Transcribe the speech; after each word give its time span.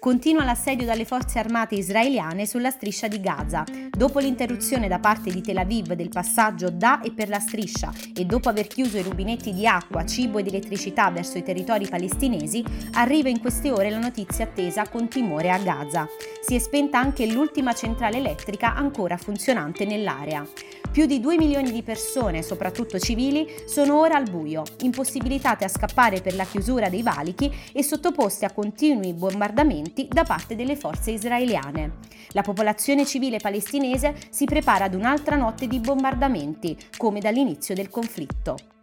Continua 0.00 0.44
l'assedio 0.44 0.86
dalle 0.86 1.04
forze 1.04 1.40
armate 1.40 1.74
israeliane 1.74 2.46
sulla 2.46 2.70
striscia 2.70 3.08
di 3.08 3.20
Gaza. 3.20 3.64
Dopo 3.90 4.20
l'interruzione 4.20 4.86
da 4.86 5.00
parte 5.00 5.28
di 5.32 5.40
Tel 5.40 5.56
Aviv 5.56 5.94
del 5.94 6.08
passaggio 6.08 6.70
da 6.70 7.00
e 7.00 7.10
per 7.10 7.28
la 7.28 7.40
striscia 7.40 7.92
e 8.14 8.24
dopo 8.24 8.48
aver 8.48 8.68
chiuso 8.68 8.96
i 8.96 9.02
rubinetti 9.02 9.52
di 9.52 9.66
acqua, 9.66 10.06
cibo 10.06 10.38
ed 10.38 10.46
elettricità 10.46 11.10
verso 11.10 11.36
i 11.36 11.42
territori 11.42 11.88
palestinesi, 11.88 12.62
arriva 12.92 13.28
in 13.28 13.40
queste 13.40 13.72
ore 13.72 13.90
la 13.90 13.98
notizia 13.98 14.44
attesa 14.44 14.88
con 14.88 15.08
timore 15.08 15.50
a 15.50 15.58
Gaza. 15.58 16.06
Si 16.40 16.54
è 16.54 16.60
spenta 16.60 17.00
anche 17.00 17.26
l'ultima 17.26 17.72
centrale 17.72 18.18
elettrica 18.18 18.76
ancora 18.76 19.16
funzionante 19.16 19.84
nell'area. 19.84 20.46
Più 20.90 21.06
di 21.06 21.20
2 21.20 21.36
milioni 21.36 21.70
di 21.70 21.82
persone, 21.82 22.42
soprattutto 22.42 22.98
civili, 22.98 23.46
sono 23.66 23.98
ora 23.98 24.16
al 24.16 24.30
buio, 24.30 24.62
impossibilitate 24.80 25.64
a 25.64 25.68
scappare 25.68 26.20
per 26.22 26.34
la 26.34 26.44
chiusura 26.44 26.88
dei 26.88 27.02
valichi 27.02 27.52
e 27.72 27.82
sottoposte 27.82 28.46
a 28.46 28.52
continui 28.52 29.12
bombardamenti 29.12 29.97
da 30.06 30.22
parte 30.22 30.54
delle 30.54 30.76
forze 30.76 31.10
israeliane. 31.10 31.96
La 32.32 32.42
popolazione 32.42 33.04
civile 33.04 33.38
palestinese 33.38 34.14
si 34.30 34.44
prepara 34.44 34.84
ad 34.84 34.94
un'altra 34.94 35.34
notte 35.34 35.66
di 35.66 35.80
bombardamenti, 35.80 36.76
come 36.96 37.18
dall'inizio 37.18 37.74
del 37.74 37.88
conflitto. 37.88 38.77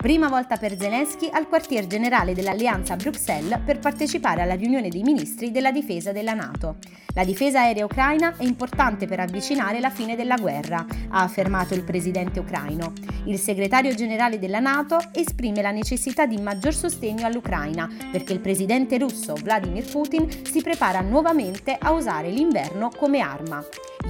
Prima 0.00 0.28
volta 0.28 0.56
per 0.56 0.78
Zelensky 0.78 1.28
al 1.30 1.46
quartier 1.46 1.86
generale 1.86 2.32
dell'Alleanza 2.32 2.94
a 2.94 2.96
Bruxelles 2.96 3.60
per 3.62 3.80
partecipare 3.80 4.40
alla 4.40 4.54
riunione 4.54 4.88
dei 4.88 5.02
ministri 5.02 5.50
della 5.50 5.70
difesa 5.70 6.10
della 6.10 6.32
Nato. 6.32 6.76
La 7.12 7.22
difesa 7.22 7.60
aerea 7.60 7.84
ucraina 7.84 8.34
è 8.38 8.44
importante 8.44 9.06
per 9.06 9.20
avvicinare 9.20 9.78
la 9.78 9.90
fine 9.90 10.16
della 10.16 10.38
guerra, 10.38 10.86
ha 11.10 11.20
affermato 11.20 11.74
il 11.74 11.84
presidente 11.84 12.40
ucraino. 12.40 12.94
Il 13.26 13.38
segretario 13.38 13.94
generale 13.94 14.38
della 14.38 14.58
Nato 14.58 14.96
esprime 15.12 15.60
la 15.60 15.70
necessità 15.70 16.24
di 16.24 16.38
maggior 16.38 16.72
sostegno 16.72 17.26
all'Ucraina 17.26 17.86
perché 18.10 18.32
il 18.32 18.40
presidente 18.40 18.96
russo 18.96 19.34
Vladimir 19.34 19.84
Putin 19.84 20.26
si 20.46 20.62
prepara 20.62 21.02
nuovamente 21.02 21.76
a 21.78 21.90
usare 21.92 22.30
l'inverno 22.30 22.90
come 22.96 23.20
arma. 23.20 23.62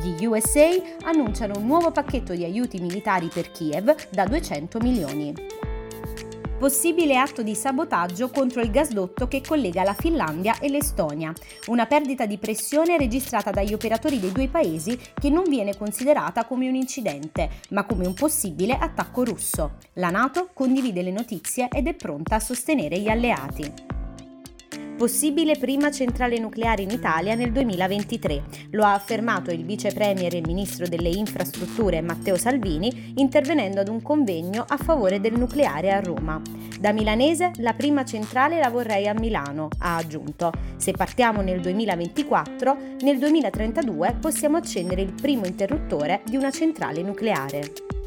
Gli 0.04 0.24
USA 0.24 0.68
annunciano 1.02 1.58
un 1.58 1.66
nuovo 1.66 1.90
pacchetto 1.90 2.32
di 2.32 2.44
aiuti 2.44 2.78
militari 2.78 3.26
per 3.26 3.50
Kiev 3.50 3.92
da 4.10 4.24
200 4.24 4.78
milioni 4.78 5.34
possibile 6.60 7.16
atto 7.16 7.42
di 7.42 7.54
sabotaggio 7.54 8.28
contro 8.28 8.60
il 8.60 8.70
gasdotto 8.70 9.26
che 9.28 9.40
collega 9.40 9.82
la 9.82 9.94
Finlandia 9.94 10.58
e 10.58 10.68
l'Estonia, 10.68 11.32
una 11.68 11.86
perdita 11.86 12.26
di 12.26 12.36
pressione 12.36 12.98
registrata 12.98 13.50
dagli 13.50 13.72
operatori 13.72 14.20
dei 14.20 14.30
due 14.30 14.46
paesi 14.46 14.98
che 15.14 15.30
non 15.30 15.44
viene 15.44 15.74
considerata 15.78 16.44
come 16.44 16.68
un 16.68 16.74
incidente, 16.74 17.48
ma 17.70 17.86
come 17.86 18.06
un 18.06 18.12
possibile 18.12 18.76
attacco 18.76 19.24
russo. 19.24 19.78
La 19.94 20.10
Nato 20.10 20.50
condivide 20.52 21.00
le 21.00 21.12
notizie 21.12 21.66
ed 21.72 21.86
è 21.86 21.94
pronta 21.94 22.34
a 22.34 22.40
sostenere 22.40 22.98
gli 22.98 23.08
alleati 23.08 23.89
possibile 25.00 25.56
prima 25.56 25.90
centrale 25.90 26.38
nucleare 26.38 26.82
in 26.82 26.90
Italia 26.90 27.34
nel 27.34 27.52
2023. 27.52 28.42
Lo 28.72 28.84
ha 28.84 28.92
affermato 28.92 29.50
il 29.50 29.64
vice 29.64 29.92
premier 29.92 30.34
e 30.34 30.42
ministro 30.42 30.86
delle 30.86 31.08
infrastrutture 31.08 32.02
Matteo 32.02 32.36
Salvini 32.36 33.14
intervenendo 33.16 33.80
ad 33.80 33.88
un 33.88 34.02
convegno 34.02 34.62
a 34.68 34.76
favore 34.76 35.18
del 35.18 35.38
nucleare 35.38 35.90
a 35.90 36.00
Roma. 36.00 36.38
Da 36.78 36.92
milanese 36.92 37.52
la 37.60 37.72
prima 37.72 38.04
centrale 38.04 38.58
la 38.58 38.68
vorrei 38.68 39.08
a 39.08 39.14
Milano, 39.14 39.68
ha 39.78 39.96
aggiunto. 39.96 40.52
Se 40.76 40.92
partiamo 40.92 41.40
nel 41.40 41.62
2024, 41.62 42.76
nel 43.00 43.18
2032 43.18 44.18
possiamo 44.20 44.58
accendere 44.58 45.00
il 45.00 45.14
primo 45.14 45.46
interruttore 45.46 46.20
di 46.26 46.36
una 46.36 46.50
centrale 46.50 47.00
nucleare. 47.00 47.99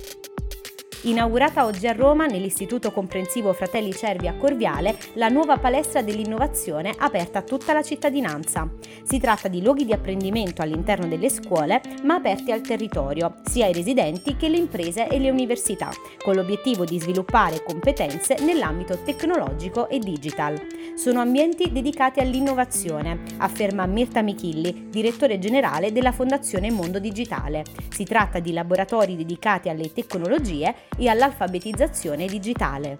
Inaugurata 1.05 1.65
oggi 1.65 1.85
a 1.87 1.91
Roma 1.91 2.27
nell'Istituto 2.27 2.93
Comprensivo 2.93 3.51
Fratelli 3.51 3.91
Cervi 3.91 4.27
a 4.27 4.35
Corviale 4.35 4.97
la 5.15 5.27
nuova 5.27 5.57
palestra 5.57 6.01
dell'innovazione 6.01 6.93
aperta 6.97 7.39
a 7.39 7.41
tutta 7.41 7.73
la 7.73 7.81
cittadinanza. 7.81 8.69
Si 9.03 9.19
tratta 9.19 9.49
di 9.49 9.61
luoghi 9.61 9.83
di 9.83 9.91
apprendimento 9.91 10.61
all'interno 10.61 11.05
delle 11.05 11.27
scuole, 11.27 11.81
ma 12.03 12.15
aperti 12.15 12.53
al 12.53 12.61
territorio, 12.61 13.35
sia 13.43 13.65
ai 13.65 13.73
residenti 13.73 14.37
che 14.37 14.45
alle 14.45 14.55
imprese 14.55 15.09
e 15.09 15.19
le 15.19 15.29
università, 15.29 15.89
con 16.23 16.35
l'obiettivo 16.35 16.85
di 16.85 16.97
sviluppare 16.97 17.63
competenze 17.63 18.37
nell'ambito 18.39 18.99
tecnologico 19.03 19.89
e 19.89 19.99
digital. 19.99 20.55
Sono 20.95 21.19
ambienti 21.19 21.73
dedicati 21.73 22.21
all'innovazione, 22.21 23.23
afferma 23.39 23.85
Mirta 23.87 24.21
Michilli, 24.21 24.87
direttore 24.89 25.37
generale 25.37 25.91
della 25.91 26.13
Fondazione 26.13 26.71
Mondo 26.71 26.99
Digitale. 26.99 27.65
Si 27.89 28.05
tratta 28.05 28.39
di 28.39 28.53
laboratori 28.53 29.17
dedicati 29.17 29.67
alle 29.67 29.91
tecnologie 29.91 30.73
e 30.97 31.07
all'alfabetizzazione 31.07 32.25
digitale. 32.27 32.99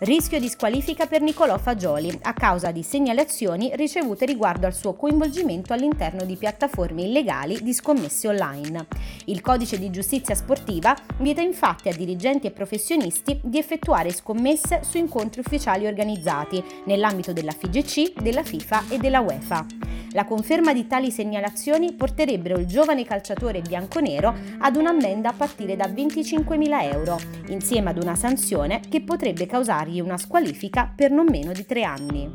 Rischio 0.00 0.38
di 0.38 0.48
squalifica 0.48 1.08
per 1.08 1.22
Nicolò 1.22 1.58
Fagioli 1.58 2.16
a 2.22 2.32
causa 2.32 2.70
di 2.70 2.84
segnalazioni 2.84 3.72
ricevute 3.74 4.26
riguardo 4.26 4.64
al 4.64 4.72
suo 4.72 4.94
coinvolgimento 4.94 5.72
all'interno 5.72 6.24
di 6.24 6.36
piattaforme 6.36 7.02
illegali 7.02 7.60
di 7.62 7.72
scommesse 7.72 8.28
online. 8.28 8.86
Il 9.24 9.40
codice 9.40 9.76
di 9.76 9.90
giustizia 9.90 10.36
sportiva 10.36 10.96
vieta 11.16 11.40
infatti 11.40 11.88
a 11.88 11.96
dirigenti 11.96 12.46
e 12.46 12.52
professionisti 12.52 13.40
di 13.42 13.58
effettuare 13.58 14.12
scommesse 14.12 14.82
su 14.84 14.98
incontri 14.98 15.40
ufficiali 15.40 15.84
organizzati 15.84 16.62
nell'ambito 16.84 17.32
della 17.32 17.50
FIGC, 17.50 18.22
della 18.22 18.44
FIFA 18.44 18.84
e 18.90 18.98
della 18.98 19.18
UEFA. 19.18 19.66
La 20.12 20.24
conferma 20.24 20.72
di 20.72 20.86
tali 20.86 21.10
segnalazioni 21.10 21.92
porterebbero 21.92 22.58
il 22.58 22.66
giovane 22.66 23.04
calciatore 23.04 23.60
bianconero 23.60 24.34
ad 24.58 24.76
un'ammenda 24.76 25.30
a 25.30 25.34
partire 25.34 25.76
da 25.76 25.86
25.000 25.86 26.92
euro, 26.92 27.20
insieme 27.48 27.90
ad 27.90 28.02
una 28.02 28.14
sanzione 28.14 28.80
che 28.88 29.02
potrebbe 29.02 29.44
causargli 29.88 30.00
una 30.00 30.18
squalifica 30.18 30.92
per 30.94 31.10
non 31.10 31.26
meno 31.28 31.52
di 31.52 31.64
tre 31.64 31.82
anni 31.82 32.30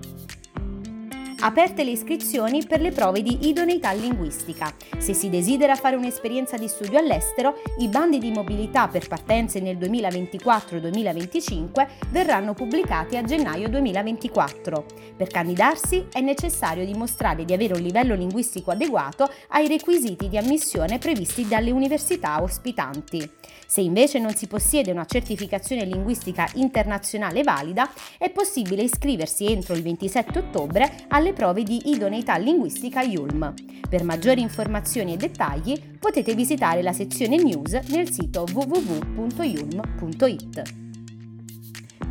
aperte 1.45 1.83
le 1.83 1.91
iscrizioni 1.91 2.65
per 2.65 2.79
le 2.79 2.91
prove 2.91 3.21
di 3.21 3.49
idoneità 3.49 3.91
linguistica. 3.91 4.73
Se 4.97 5.13
si 5.13 5.29
desidera 5.29 5.75
fare 5.75 5.97
un'esperienza 5.97 6.55
di 6.57 6.69
studio 6.69 6.97
all'estero, 6.97 7.61
i 7.79 7.89
bandi 7.89 8.17
di 8.17 8.31
mobilità 8.31 8.87
per 8.87 9.05
partenze 9.07 9.59
nel 9.59 9.77
2024-2025 9.77 11.87
verranno 12.09 12.53
pubblicati 12.53 13.17
a 13.17 13.23
gennaio 13.23 13.67
2024. 13.67 14.85
Per 15.17 15.27
candidarsi 15.27 16.05
è 16.11 16.21
necessario 16.21 16.85
dimostrare 16.85 17.43
di 17.43 17.53
avere 17.53 17.73
un 17.73 17.81
livello 17.81 18.15
linguistico 18.15 18.71
adeguato 18.71 19.29
ai 19.49 19.67
requisiti 19.67 20.29
di 20.29 20.37
ammissione 20.37 20.97
previsti 20.97 21.45
dalle 21.45 21.71
università 21.71 22.41
ospitanti. 22.41 23.29
Se 23.67 23.81
invece 23.81 24.19
non 24.19 24.33
si 24.33 24.47
possiede 24.47 24.91
una 24.91 25.05
certificazione 25.05 25.83
linguistica 25.83 26.47
internazionale 26.53 27.43
valida, 27.43 27.91
è 28.17 28.29
possibile 28.29 28.83
iscriversi 28.83 29.51
entro 29.51 29.73
il 29.73 29.81
27 29.81 30.39
ottobre 30.39 31.03
alle 31.09 31.32
prove 31.33 31.63
di 31.63 31.91
idoneità 31.91 32.37
linguistica 32.37 33.01
IULM. 33.01 33.53
Per 33.89 34.03
maggiori 34.03 34.41
informazioni 34.41 35.13
e 35.13 35.17
dettagli 35.17 35.79
potete 35.99 36.33
visitare 36.33 36.81
la 36.81 36.93
sezione 36.93 37.35
news 37.37 37.73
nel 37.89 38.09
sito 38.09 38.45
www.yulm.it. 38.51 39.41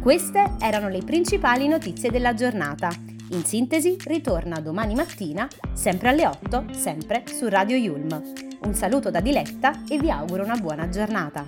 Queste 0.00 0.56
erano 0.60 0.88
le 0.88 1.02
principali 1.04 1.68
notizie 1.68 2.10
della 2.10 2.34
giornata. 2.34 2.90
In 3.30 3.44
sintesi, 3.44 3.96
ritorna 4.04 4.60
domani 4.60 4.94
mattina, 4.94 5.48
sempre 5.72 6.08
alle 6.10 6.26
8, 6.26 6.66
sempre 6.72 7.22
su 7.26 7.48
Radio 7.48 7.76
Yulm. 7.76 8.22
Un 8.64 8.74
saluto 8.74 9.10
da 9.10 9.20
Diletta 9.20 9.84
e 9.88 9.98
vi 9.98 10.10
auguro 10.10 10.44
una 10.44 10.56
buona 10.56 10.88
giornata. 10.88 11.46